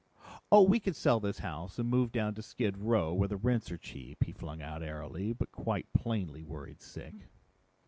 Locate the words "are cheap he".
3.69-4.31